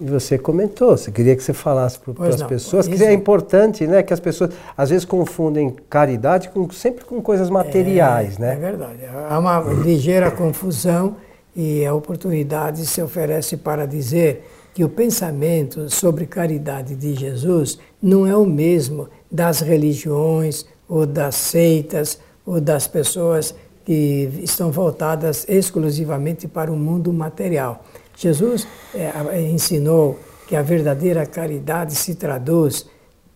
E 0.00 0.06
você 0.06 0.36
comentou, 0.36 0.96
você 0.96 1.10
queria 1.10 1.36
que 1.36 1.42
você 1.42 1.52
falasse 1.52 1.98
para 2.00 2.28
as 2.28 2.42
pessoas, 2.42 2.88
que 2.88 3.02
é 3.02 3.12
importante, 3.12 3.86
né, 3.86 4.02
que 4.02 4.12
as 4.12 4.18
pessoas 4.18 4.50
às 4.76 4.90
vezes 4.90 5.04
confundem 5.04 5.74
caridade 5.88 6.48
com, 6.48 6.68
sempre 6.70 7.04
com 7.04 7.22
coisas 7.22 7.48
materiais, 7.48 8.36
é, 8.36 8.40
né? 8.40 8.52
É 8.54 8.56
verdade, 8.56 8.98
há 9.28 9.38
uma 9.38 9.60
ligeira 9.60 10.30
confusão 10.32 11.16
e 11.54 11.86
a 11.86 11.94
oportunidade 11.94 12.84
se 12.86 13.00
oferece 13.00 13.56
para 13.56 13.86
dizer 13.86 14.44
que 14.74 14.82
o 14.82 14.88
pensamento 14.88 15.88
sobre 15.88 16.26
caridade 16.26 16.96
de 16.96 17.14
Jesus 17.14 17.78
não 18.02 18.26
é 18.26 18.36
o 18.36 18.44
mesmo 18.44 19.08
das 19.30 19.60
religiões 19.60 20.66
ou 20.88 21.06
das 21.06 21.36
seitas 21.36 22.18
ou 22.44 22.60
das 22.60 22.88
pessoas 22.88 23.54
que 23.84 24.30
estão 24.42 24.70
voltadas 24.70 25.44
exclusivamente 25.48 26.48
para 26.48 26.72
o 26.72 26.76
mundo 26.76 27.12
material. 27.12 27.84
Jesus 28.16 28.66
é, 28.94 29.42
ensinou 29.42 30.18
que 30.48 30.56
a 30.56 30.62
verdadeira 30.62 31.26
caridade 31.26 31.94
se 31.94 32.14
traduz 32.14 32.86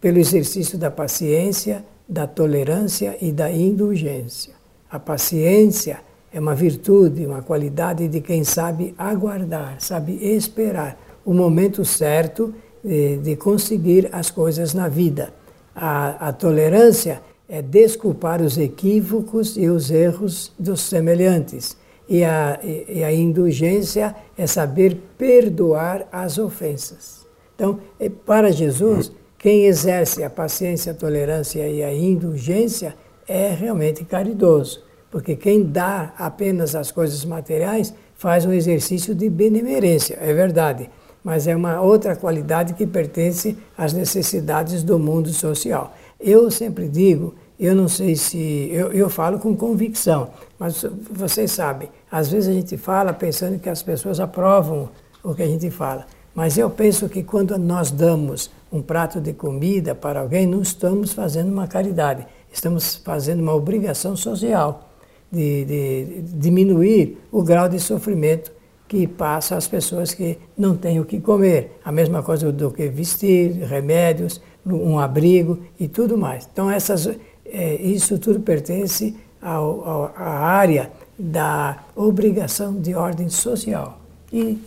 pelo 0.00 0.18
exercício 0.18 0.78
da 0.78 0.90
paciência, 0.90 1.84
da 2.08 2.26
tolerância 2.26 3.16
e 3.20 3.32
da 3.32 3.50
indulgência. 3.50 4.54
A 4.90 4.98
paciência 4.98 6.00
é 6.32 6.40
uma 6.40 6.54
virtude, 6.54 7.26
uma 7.26 7.42
qualidade 7.42 8.08
de 8.08 8.20
quem 8.20 8.44
sabe 8.44 8.94
aguardar, 8.96 9.76
sabe 9.80 10.12
esperar 10.22 10.98
o 11.24 11.34
momento 11.34 11.84
certo 11.84 12.54
de, 12.82 13.18
de 13.18 13.36
conseguir 13.36 14.08
as 14.12 14.30
coisas 14.30 14.72
na 14.72 14.88
vida. 14.88 15.32
A, 15.74 16.28
a 16.28 16.32
tolerância 16.32 17.20
é 17.48 17.62
desculpar 17.62 18.42
os 18.42 18.58
equívocos 18.58 19.56
e 19.56 19.68
os 19.68 19.90
erros 19.90 20.52
dos 20.58 20.82
semelhantes. 20.82 21.76
E 22.08 22.24
a, 22.24 22.58
e 22.62 23.04
a 23.04 23.12
indulgência 23.12 24.14
é 24.36 24.46
saber 24.46 24.98
perdoar 25.16 26.06
as 26.10 26.38
ofensas. 26.38 27.26
Então, 27.54 27.80
é, 28.00 28.08
para 28.08 28.50
Jesus, 28.50 29.12
quem 29.38 29.66
exerce 29.66 30.22
a 30.22 30.30
paciência, 30.30 30.92
a 30.92 30.94
tolerância 30.94 31.68
e 31.68 31.82
a 31.82 31.92
indulgência 31.92 32.94
é 33.26 33.50
realmente 33.50 34.04
caridoso. 34.04 34.82
Porque 35.10 35.36
quem 35.36 35.62
dá 35.62 36.14
apenas 36.18 36.74
as 36.74 36.90
coisas 36.90 37.24
materiais 37.24 37.92
faz 38.14 38.44
um 38.44 38.52
exercício 38.52 39.14
de 39.14 39.28
benemerência, 39.28 40.18
é 40.20 40.32
verdade 40.32 40.90
mas 41.22 41.46
é 41.46 41.54
uma 41.54 41.80
outra 41.80 42.16
qualidade 42.16 42.74
que 42.74 42.86
pertence 42.86 43.56
às 43.76 43.92
necessidades 43.92 44.82
do 44.82 44.98
mundo 44.98 45.28
social. 45.30 45.94
Eu 46.20 46.50
sempre 46.50 46.88
digo, 46.88 47.34
eu 47.58 47.74
não 47.74 47.88
sei 47.88 48.16
se. 48.16 48.68
Eu, 48.72 48.92
eu 48.92 49.08
falo 49.08 49.38
com 49.38 49.56
convicção, 49.56 50.30
mas 50.58 50.84
vocês 51.10 51.52
sabem, 51.52 51.88
às 52.10 52.28
vezes 52.30 52.48
a 52.48 52.52
gente 52.52 52.76
fala 52.76 53.12
pensando 53.12 53.58
que 53.58 53.68
as 53.68 53.82
pessoas 53.82 54.20
aprovam 54.20 54.88
o 55.22 55.34
que 55.34 55.42
a 55.42 55.46
gente 55.46 55.70
fala. 55.70 56.06
Mas 56.34 56.56
eu 56.56 56.70
penso 56.70 57.08
que 57.08 57.22
quando 57.22 57.58
nós 57.58 57.90
damos 57.90 58.50
um 58.72 58.80
prato 58.82 59.20
de 59.20 59.32
comida 59.32 59.94
para 59.94 60.20
alguém, 60.20 60.46
não 60.46 60.62
estamos 60.62 61.12
fazendo 61.12 61.50
uma 61.50 61.66
caridade, 61.66 62.26
estamos 62.52 62.96
fazendo 62.96 63.40
uma 63.40 63.54
obrigação 63.54 64.16
social. 64.16 64.88
de, 65.30 65.64
de 65.64 66.22
diminuir 66.22 67.18
o 67.30 67.42
grau 67.42 67.68
de 67.68 67.78
sofrimento 67.78 68.50
que 68.86 69.06
passa 69.06 69.56
às 69.56 69.68
pessoas 69.68 70.14
que 70.14 70.38
não 70.56 70.74
têm 70.76 70.98
o 70.98 71.04
que 71.04 71.20
comer. 71.20 71.78
A 71.84 71.92
mesma 71.92 72.22
coisa 72.22 72.50
do 72.50 72.70
que 72.70 72.88
vestir, 72.88 73.52
remédios, 73.64 74.40
um 74.74 74.98
abrigo 74.98 75.58
e 75.78 75.88
tudo 75.88 76.16
mais. 76.16 76.48
Então, 76.52 76.70
essas, 76.70 77.08
é, 77.46 77.74
isso 77.76 78.18
tudo 78.18 78.40
pertence 78.40 79.14
ao, 79.40 79.88
ao, 79.88 80.04
à 80.16 80.38
área 80.38 80.90
da 81.18 81.84
obrigação 81.96 82.80
de 82.80 82.94
ordem 82.94 83.28
social. 83.28 83.98
E, 84.32 84.58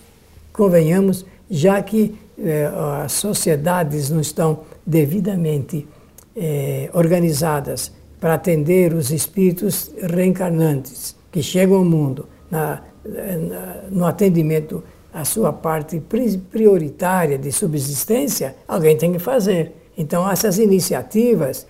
convenhamos, 0.51 1.25
já 1.50 1.81
que 1.81 2.15
é, 2.38 2.70
as 3.03 3.13
sociedades 3.13 4.10
não 4.10 4.20
estão 4.20 4.62
devidamente 4.86 5.88
é, 6.36 6.89
organizadas 6.93 7.91
para 8.20 8.36
atender 8.36 8.93
os 8.93 9.12
espíritos 9.12 9.91
reencarnantes 10.01 11.15
que 11.31 11.41
chegam 11.41 11.77
ao 11.77 11.86
mundo 11.86 12.27
na, 12.50 12.81
na, 13.05 13.75
no 13.89 14.05
atendimento 14.05 14.84
à 15.13 15.25
sua 15.25 15.51
parte 15.51 16.01
prioritária 16.51 17.38
de 17.38 17.51
subsistência, 17.51 18.55
alguém 18.67 18.98
tem 18.98 19.12
que 19.12 19.20
fazer. 19.20 19.74
Então, 20.01 20.27
essas 20.29 20.58
iniciativas 20.58 21.67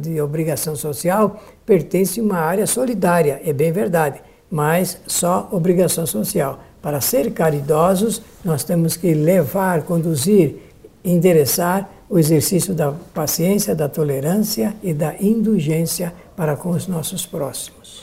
de 0.00 0.20
obrigação 0.20 0.76
social 0.76 1.42
pertencem 1.64 2.22
a 2.22 2.26
uma 2.26 2.38
área 2.38 2.66
solidária, 2.66 3.40
é 3.42 3.54
bem 3.54 3.72
verdade, 3.72 4.20
mas 4.50 5.00
só 5.06 5.48
obrigação 5.50 6.04
social. 6.04 6.60
Para 6.82 7.00
ser 7.00 7.32
caridosos, 7.32 8.20
nós 8.44 8.64
temos 8.64 8.96
que 8.96 9.14
levar, 9.14 9.82
conduzir, 9.84 10.56
endereçar 11.02 11.88
o 12.10 12.18
exercício 12.18 12.74
da 12.74 12.92
paciência, 13.14 13.74
da 13.74 13.88
tolerância 13.88 14.74
e 14.82 14.92
da 14.92 15.14
indulgência 15.18 16.12
para 16.36 16.54
com 16.54 16.70
os 16.70 16.86
nossos 16.86 17.24
próximos. 17.24 18.02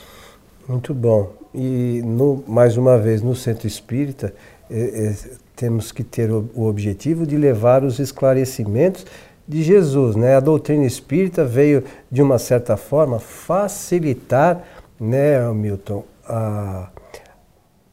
Muito 0.68 0.92
bom. 0.92 1.32
E, 1.54 2.02
no, 2.04 2.44
mais 2.48 2.78
uma 2.78 2.98
vez, 2.98 3.22
no 3.22 3.36
centro 3.36 3.68
espírita, 3.68 4.34
é, 4.70 4.80
é, 4.80 5.16
temos 5.56 5.92
que 5.92 6.04
ter 6.04 6.32
o, 6.32 6.50
o, 6.56 6.66
objetivo 6.66 7.26
de 7.26 7.38
levar 7.38 7.84
os 7.84 8.00
esclarecimentos 8.00 9.06
de 9.48 9.64
Jesus. 9.64 10.16
Né? 10.16 10.36
A 10.36 10.40
doutrina 10.40 10.86
espírita 10.86 11.46
veio, 11.46 11.84
de 12.12 12.22
uma 12.22 12.40
certa 12.40 12.76
forma, 12.76 13.20
facilitar, 13.20 14.64
né, 15.00 15.40
Milton, 15.54 16.04
a, 16.28 16.90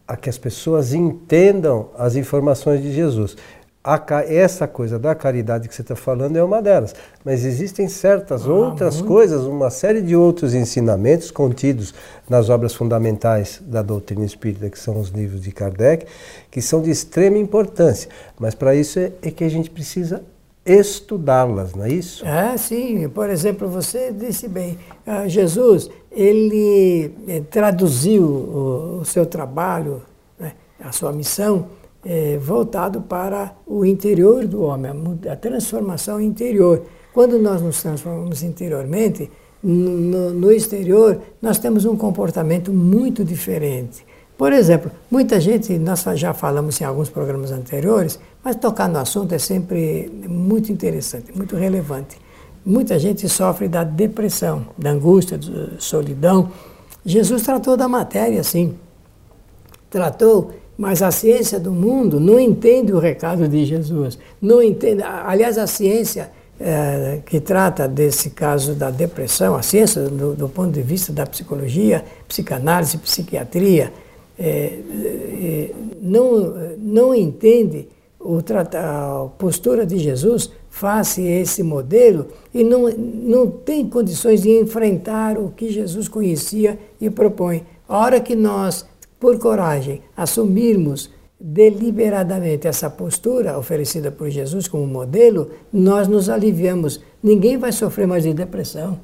a 0.06 0.16
que 0.16 0.30
as 0.30 0.38
pessoas 0.38 0.94
entendam 0.94 1.90
as 1.96 2.16
informações 2.16 2.82
de 2.82 2.92
Jesus. 2.92 3.36
A, 3.84 4.00
essa 4.28 4.68
coisa 4.68 4.96
da 4.96 5.12
caridade 5.12 5.68
que 5.68 5.74
você 5.74 5.82
está 5.82 5.96
falando 5.96 6.36
é 6.36 6.44
uma 6.44 6.62
delas, 6.62 6.94
mas 7.24 7.44
existem 7.44 7.88
certas 7.88 8.46
ah, 8.46 8.52
outras 8.52 8.98
muito. 8.98 9.08
coisas, 9.08 9.42
uma 9.42 9.70
série 9.70 10.00
de 10.00 10.14
outros 10.14 10.54
ensinamentos 10.54 11.32
contidos 11.32 11.92
nas 12.30 12.48
obras 12.48 12.74
fundamentais 12.74 13.60
da 13.60 13.82
doutrina 13.82 14.24
espírita, 14.24 14.70
que 14.70 14.78
são 14.78 15.00
os 15.00 15.08
livros 15.08 15.40
de 15.40 15.50
Kardec, 15.50 16.06
que 16.48 16.62
são 16.62 16.80
de 16.80 16.92
extrema 16.92 17.38
importância. 17.38 18.08
Mas 18.38 18.54
para 18.54 18.72
isso 18.72 19.00
é, 19.00 19.10
é 19.20 19.32
que 19.32 19.42
a 19.42 19.50
gente 19.50 19.68
precisa 19.68 20.22
estudá-las, 20.64 21.74
não 21.74 21.84
é 21.84 21.92
isso? 21.92 22.24
Ah, 22.26 22.56
sim. 22.56 23.08
Por 23.08 23.28
exemplo, 23.28 23.68
você 23.68 24.12
disse 24.12 24.48
bem, 24.48 24.78
ah, 25.06 25.26
Jesus, 25.26 25.90
ele 26.10 27.12
eh, 27.26 27.42
traduziu 27.50 28.24
o, 28.24 28.98
o 29.00 29.04
seu 29.04 29.26
trabalho, 29.26 30.02
né, 30.38 30.52
a 30.80 30.92
sua 30.92 31.12
missão, 31.12 31.66
é, 32.04 32.36
voltado 32.38 33.00
para 33.02 33.54
o 33.66 33.84
interior 33.84 34.46
do 34.46 34.62
homem, 34.62 34.90
a, 35.28 35.32
a, 35.32 35.36
transformação 35.36 36.20
interior. 36.20 36.82
Quando 37.12 37.38
nós 37.38 37.62
nos 37.62 37.80
transformamos 37.80 38.42
interiormente, 38.42 39.30
no, 39.62 40.30
no 40.30 40.50
exterior, 40.50 41.20
nós 41.40 41.58
temos 41.58 41.84
um 41.84 41.96
comportamento 41.96 42.72
muito 42.72 43.24
diferente. 43.24 44.04
Por 44.42 44.52
exemplo, 44.52 44.90
muita 45.08 45.38
gente, 45.38 45.78
nós 45.78 46.02
já 46.16 46.34
falamos 46.34 46.80
em 46.80 46.84
alguns 46.84 47.08
programas 47.08 47.52
anteriores, 47.52 48.18
mas 48.42 48.56
tocar 48.56 48.88
no 48.88 48.98
assunto 48.98 49.32
é 49.32 49.38
sempre 49.38 50.10
muito 50.28 50.72
interessante, 50.72 51.30
muito 51.32 51.54
relevante. 51.54 52.18
Muita 52.66 52.98
gente 52.98 53.28
sofre 53.28 53.68
da 53.68 53.84
depressão, 53.84 54.66
da 54.76 54.90
angústia, 54.90 55.38
da 55.38 55.78
solidão. 55.78 56.50
Jesus 57.06 57.42
tratou 57.42 57.76
da 57.76 57.86
matéria, 57.86 58.42
sim. 58.42 58.74
Tratou 59.88 60.50
mas 60.76 61.02
a 61.02 61.12
ciência 61.12 61.60
do 61.60 61.70
mundo 61.70 62.18
não 62.18 62.40
entende 62.40 62.92
o 62.92 62.98
recado 62.98 63.46
de 63.46 63.64
Jesus. 63.64 64.18
Não 64.40 64.60
entende. 64.60 65.04
Aliás, 65.04 65.56
a 65.56 65.68
ciência 65.68 66.32
é, 66.58 67.20
que 67.24 67.38
trata 67.38 67.86
desse 67.86 68.30
caso 68.30 68.74
da 68.74 68.90
depressão, 68.90 69.54
a 69.54 69.62
ciência 69.62 70.02
do, 70.02 70.34
do, 70.34 70.48
ponto 70.48 70.72
de 70.72 70.82
vista 70.82 71.12
da 71.12 71.24
psicologia, 71.24 72.04
psicanálise, 72.26 72.98
psiquiatria, 72.98 73.92
é, 74.38 74.44
é, 74.44 75.70
não, 76.00 76.76
não 76.78 77.14
entende 77.14 77.88
a 78.74 79.28
postura 79.36 79.84
de 79.84 79.98
Jesus 79.98 80.50
face 80.70 81.20
a 81.22 81.40
esse 81.40 81.62
modelo 81.62 82.28
e 82.54 82.62
não, 82.62 82.88
não 82.88 83.50
tem 83.50 83.88
condições 83.88 84.42
de 84.42 84.50
enfrentar 84.50 85.36
o 85.36 85.50
que 85.50 85.70
Jesus 85.70 86.08
conhecia 86.08 86.78
e 87.00 87.10
propõe. 87.10 87.64
A 87.88 87.98
hora 87.98 88.20
que 88.20 88.36
nós 88.36 88.86
por 89.22 89.38
coragem, 89.38 90.02
assumirmos 90.16 91.08
deliberadamente 91.38 92.66
essa 92.66 92.90
postura 92.90 93.56
oferecida 93.56 94.10
por 94.10 94.28
Jesus 94.28 94.66
como 94.66 94.84
modelo, 94.84 95.50
nós 95.72 96.08
nos 96.08 96.28
aliviamos. 96.28 97.00
Ninguém 97.22 97.56
vai 97.56 97.70
sofrer 97.70 98.04
mais 98.04 98.24
de 98.24 98.34
depressão. 98.34 98.98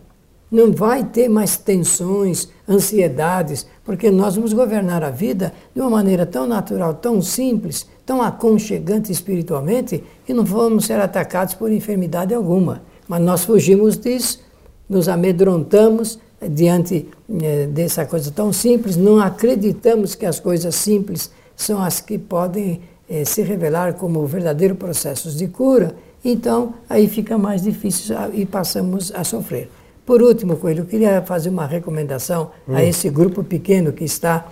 Não 0.51 0.73
vai 0.73 1.05
ter 1.05 1.29
mais 1.29 1.57
tensões, 1.57 2.49
ansiedades, 2.69 3.67
porque 3.85 4.11
nós 4.11 4.35
vamos 4.35 4.53
governar 4.53 5.05
a 5.05 5.11
vida 5.11 5.53
de 5.75 5.81
uma 5.81 5.91
maneira 5.91 6.25
tão 6.25 6.47
natural, 6.47 6.95
tão 6.95 7.21
simples, 7.21 7.87
tão 8.07 8.23
aconchegante 8.23 9.13
espiritualmente, 9.13 10.03
que 10.25 10.33
não 10.33 10.45
vamos 10.45 10.87
ser 10.87 10.99
atacados 11.01 11.55
por 11.55 11.71
enfermidade 11.71 12.33
alguma. 12.33 12.83
Mas 13.07 13.21
nós 13.21 13.45
fugimos 13.45 13.99
disso, 13.99 14.41
nos 14.89 15.09
amedrontamos, 15.09 16.19
diante 16.51 17.09
eh, 17.43 17.67
dessa 17.67 18.07
coisa 18.07 18.31
tão 18.31 18.53
simples, 18.53 18.97
não 18.97 19.21
acreditamos 19.21 20.15
que 20.15 20.25
as 20.25 20.39
coisas 20.39 20.75
simples 20.75 21.31
são 21.57 21.83
as 21.83 22.01
que 22.01 22.17
podem 22.17 22.81
eh, 23.09 23.25
se 23.25 23.43
revelar 23.43 23.95
como 23.95 24.25
verdadeiros 24.27 24.79
processos 24.79 25.37
de 25.37 25.49
cura, 25.49 25.97
então 26.25 26.75
aí 26.89 27.09
fica 27.09 27.37
mais 27.37 27.63
difícil 27.63 28.17
e 28.33 28.47
passamos 28.47 29.13
a 29.15 29.25
sofrer. 29.25 29.69
Por 30.09 30.23
último, 30.23 30.57
Coelho, 30.57 30.85
eu 30.85 30.87
queria 30.87 31.21
fazer 31.21 31.51
uma 31.51 31.67
recomendação 31.67 32.51
hum. 32.67 32.75
a 32.75 32.83
esse 32.83 33.11
grupo 33.11 33.45
pequeno 33.45 33.93
que 33.93 34.05
está 34.05 34.49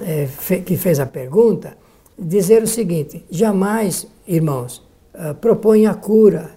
eh, 0.00 0.26
fe, 0.26 0.62
que 0.62 0.76
fez 0.76 0.98
a 0.98 1.06
pergunta, 1.06 1.76
dizer 2.18 2.60
o 2.60 2.66
seguinte: 2.66 3.24
jamais, 3.30 4.04
irmãos, 4.26 4.82
uh, 5.14 5.32
proponha 5.36 5.94
cura, 5.94 6.50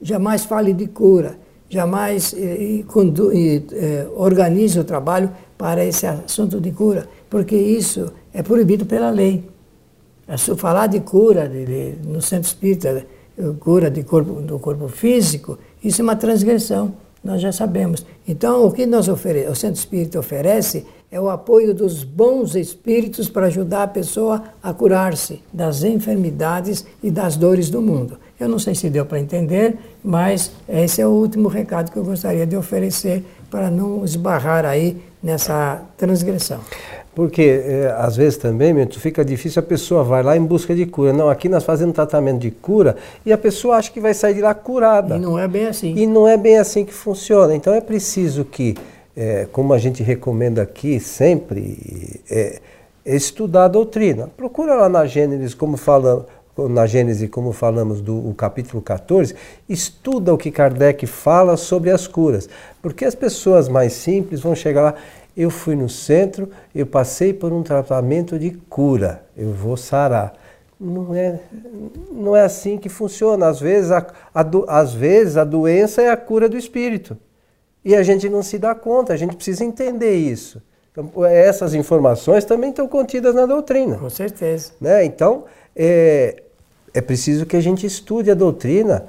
jamais 0.00 0.44
fale 0.44 0.72
de 0.72 0.86
cura 0.86 1.36
jamais 1.68 2.32
e, 2.34 2.84
e, 2.84 3.64
eh, 3.72 4.06
organize 4.14 4.78
o 4.78 4.84
trabalho 4.84 5.30
para 5.58 5.84
esse 5.84 6.06
assunto 6.06 6.60
de 6.60 6.70
cura, 6.70 7.08
porque 7.28 7.56
isso 7.56 8.12
é 8.32 8.42
proibido 8.42 8.84
pela 8.86 9.10
lei. 9.10 9.42
É 10.28 10.36
falar 10.36 10.86
de 10.86 11.00
cura 11.00 11.48
de, 11.48 11.64
de, 11.64 11.94
no 12.06 12.20
centro 12.20 12.46
espírita, 12.46 13.04
cura 13.58 13.90
de 13.90 14.04
corpo, 14.04 14.34
do 14.42 14.58
corpo 14.58 14.86
físico, 14.86 15.58
isso 15.82 16.02
é 16.02 16.04
uma 16.04 16.14
transgressão, 16.14 16.94
nós 17.22 17.40
já 17.40 17.52
sabemos. 17.52 18.04
Então, 18.26 18.66
o 18.66 18.72
que 18.72 18.86
nós 18.86 19.08
ofere 19.08 19.46
o 19.46 19.54
centro 19.54 19.78
espírita 19.78 20.18
oferece 20.18 20.84
é 21.10 21.20
o 21.20 21.28
apoio 21.28 21.74
dos 21.74 22.04
bons 22.04 22.54
espíritos 22.54 23.28
para 23.28 23.46
ajudar 23.46 23.82
a 23.82 23.88
pessoa 23.88 24.42
a 24.62 24.72
curar-se 24.72 25.42
das 25.52 25.84
enfermidades 25.84 26.86
e 27.02 27.10
das 27.10 27.36
dores 27.36 27.68
do 27.68 27.82
mundo. 27.82 28.18
Eu 28.40 28.48
não 28.48 28.58
sei 28.58 28.74
se 28.74 28.88
deu 28.88 29.04
para 29.04 29.20
entender, 29.20 29.76
mas 30.02 30.50
esse 30.68 31.02
é 31.02 31.06
o 31.06 31.10
último 31.10 31.48
recado 31.48 31.92
que 31.92 31.98
eu 31.98 32.04
gostaria 32.04 32.46
de 32.46 32.56
oferecer 32.56 33.24
para 33.50 33.70
não 33.70 34.04
esbarrar 34.04 34.64
aí 34.64 35.02
nessa 35.22 35.82
transgressão. 35.98 36.60
Porque 37.14 37.42
é, 37.42 37.94
às 37.98 38.16
vezes 38.16 38.38
também, 38.38 38.72
Mento, 38.72 38.98
fica 38.98 39.24
difícil, 39.24 39.60
a 39.60 39.62
pessoa 39.62 40.02
vai 40.02 40.22
lá 40.22 40.36
em 40.36 40.44
busca 40.44 40.74
de 40.74 40.86
cura. 40.86 41.12
Não, 41.12 41.28
aqui 41.28 41.48
nós 41.48 41.62
fazemos 41.62 41.94
tratamento 41.94 42.40
de 42.40 42.50
cura 42.50 42.96
e 43.24 43.32
a 43.32 43.38
pessoa 43.38 43.76
acha 43.76 43.90
que 43.90 44.00
vai 44.00 44.14
sair 44.14 44.34
de 44.34 44.40
lá 44.40 44.54
curada. 44.54 45.16
E 45.16 45.18
não 45.18 45.38
é 45.38 45.46
bem 45.46 45.66
assim. 45.66 45.94
E 45.94 46.06
não 46.06 46.26
é 46.26 46.38
bem 46.38 46.56
assim 46.58 46.84
que 46.84 46.94
funciona. 46.94 47.54
Então 47.54 47.74
é 47.74 47.82
preciso 47.82 48.44
que, 48.46 48.74
é, 49.14 49.46
como 49.52 49.74
a 49.74 49.78
gente 49.78 50.02
recomenda 50.02 50.62
aqui 50.62 50.98
sempre, 50.98 52.22
é, 52.30 52.60
estudar 53.04 53.64
a 53.64 53.68
doutrina. 53.68 54.30
Procura 54.34 54.74
lá 54.74 54.88
na 54.88 55.04
Gênesis, 55.04 55.52
como 55.52 55.76
fala, 55.76 56.26
na 56.56 56.86
Gênese, 56.86 57.28
como 57.28 57.52
falamos 57.52 58.00
do 58.00 58.32
capítulo 58.36 58.82
14, 58.82 59.34
estuda 59.68 60.32
o 60.32 60.38
que 60.38 60.50
Kardec 60.50 61.06
fala 61.06 61.58
sobre 61.58 61.90
as 61.90 62.06
curas. 62.06 62.48
Porque 62.80 63.04
as 63.04 63.14
pessoas 63.14 63.68
mais 63.68 63.92
simples 63.92 64.40
vão 64.40 64.54
chegar 64.54 64.82
lá, 64.82 64.94
eu 65.36 65.50
fui 65.50 65.74
no 65.74 65.88
centro, 65.88 66.50
eu 66.74 66.86
passei 66.86 67.32
por 67.32 67.52
um 67.52 67.62
tratamento 67.62 68.38
de 68.38 68.50
cura, 68.68 69.24
eu 69.36 69.52
vou 69.52 69.76
sarar. 69.76 70.34
Não 70.78 71.14
é, 71.14 71.40
não 72.10 72.36
é 72.36 72.42
assim 72.42 72.76
que 72.76 72.88
funciona. 72.88 73.46
Às 73.46 73.60
vezes 73.60 73.90
a, 73.90 74.06
a 74.34 74.42
do, 74.42 74.64
às 74.68 74.92
vezes 74.92 75.36
a 75.36 75.44
doença 75.44 76.02
é 76.02 76.10
a 76.10 76.16
cura 76.16 76.48
do 76.48 76.58
espírito. 76.58 77.16
E 77.84 77.94
a 77.94 78.02
gente 78.02 78.28
não 78.28 78.42
se 78.42 78.58
dá 78.58 78.74
conta, 78.74 79.12
a 79.12 79.16
gente 79.16 79.36
precisa 79.36 79.64
entender 79.64 80.14
isso. 80.14 80.62
Então, 80.90 81.24
essas 81.24 81.72
informações 81.74 82.44
também 82.44 82.70
estão 82.70 82.86
contidas 82.86 83.34
na 83.34 83.46
doutrina. 83.46 83.96
Com 83.96 84.10
certeza. 84.10 84.72
Né? 84.80 85.04
Então, 85.04 85.44
é, 85.74 86.42
é 86.92 87.00
preciso 87.00 87.46
que 87.46 87.56
a 87.56 87.60
gente 87.60 87.86
estude 87.86 88.30
a 88.30 88.34
doutrina 88.34 89.06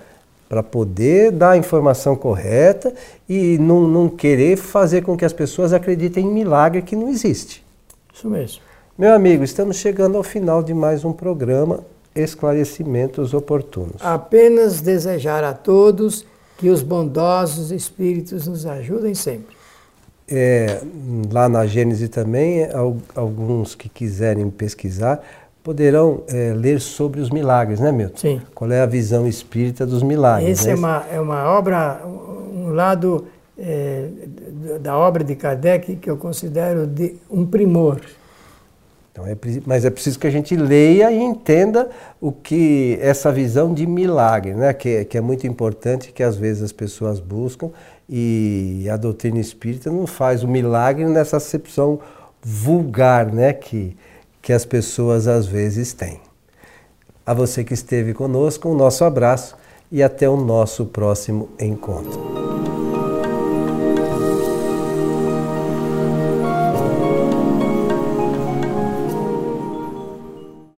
para 0.47 0.61
poder 0.61 1.31
dar 1.31 1.51
a 1.51 1.57
informação 1.57 2.15
correta 2.15 2.93
e 3.27 3.57
não, 3.57 3.87
não 3.87 4.09
querer 4.09 4.57
fazer 4.57 5.01
com 5.01 5.17
que 5.17 5.25
as 5.25 5.33
pessoas 5.33 5.73
acreditem 5.73 6.25
em 6.25 6.31
milagre 6.31 6.81
que 6.81 6.95
não 6.95 7.09
existe. 7.09 7.63
Isso 8.13 8.29
mesmo. 8.29 8.61
Meu 8.97 9.13
amigo, 9.13 9.43
estamos 9.43 9.77
chegando 9.77 10.17
ao 10.17 10.23
final 10.23 10.61
de 10.61 10.73
mais 10.73 11.03
um 11.03 11.11
programa 11.11 11.79
Esclarecimentos 12.15 13.33
Oportunos. 13.33 13.95
Apenas 13.99 14.81
desejar 14.81 15.43
a 15.43 15.53
todos 15.53 16.25
que 16.57 16.69
os 16.69 16.83
bondosos 16.83 17.71
espíritos 17.71 18.47
nos 18.47 18.65
ajudem 18.65 19.15
sempre. 19.15 19.55
É, 20.27 20.81
lá 21.31 21.49
na 21.49 21.65
Gênese 21.65 22.07
também, 22.07 22.67
alguns 23.15 23.75
que 23.75 23.89
quiserem 23.89 24.49
pesquisar 24.49 25.21
poderão 25.63 26.23
é, 26.27 26.53
ler 26.53 26.81
sobre 26.81 27.21
os 27.21 27.29
milagres, 27.29 27.79
né, 27.79 27.91
Milton? 27.91 28.17
Sim. 28.17 28.41
Qual 28.53 28.69
é 28.71 28.81
a 28.81 28.85
visão 28.85 29.25
espírita 29.25 29.85
dos 29.85 30.03
milagres? 30.03 30.59
Esse 30.59 30.67
né? 30.67 30.73
é, 30.73 30.75
uma, 30.75 31.05
é 31.13 31.21
uma 31.21 31.45
obra, 31.45 32.01
um 32.05 32.69
lado 32.73 33.25
é, 33.57 34.07
da 34.81 34.97
obra 34.97 35.23
de 35.23 35.35
Kardec 35.35 35.95
que 35.95 36.09
eu 36.09 36.17
considero 36.17 36.85
de 36.85 37.15
um 37.29 37.45
primor. 37.45 38.01
Então 39.11 39.27
é, 39.27 39.37
mas 39.65 39.85
é 39.85 39.91
preciso 39.91 40.17
que 40.17 40.25
a 40.25 40.31
gente 40.31 40.55
leia 40.55 41.11
e 41.11 41.21
entenda 41.21 41.87
o 42.19 42.31
que 42.31 42.97
essa 42.99 43.31
visão 43.31 43.71
de 43.71 43.85
milagre, 43.85 44.55
né? 44.55 44.73
que, 44.73 45.05
que 45.05 45.17
é 45.17 45.21
muito 45.21 45.45
importante, 45.45 46.11
que 46.11 46.23
às 46.23 46.35
vezes 46.35 46.63
as 46.63 46.71
pessoas 46.71 47.19
buscam 47.19 47.69
e 48.09 48.87
a 48.91 48.97
doutrina 48.97 49.39
espírita 49.39 49.91
não 49.91 50.07
faz 50.07 50.43
o 50.43 50.47
milagre 50.47 51.05
nessa 51.05 51.37
acepção 51.37 51.99
vulgar 52.41 53.31
né? 53.31 53.53
que, 53.53 53.95
que 54.43 54.51
as 54.51 54.65
pessoas 54.65 55.25
às 55.25 55.47
vezes 55.47 55.93
têm. 55.93 56.19
A 57.25 57.33
você 57.33 57.63
que 57.63 57.73
esteve 57.73 58.13
conosco, 58.13 58.67
um 58.67 58.75
nosso 58.75 59.05
abraço 59.05 59.55
e 59.89 60.03
até 60.03 60.27
o 60.27 60.35
nosso 60.35 60.85
próximo 60.87 61.47
encontro. 61.57 62.19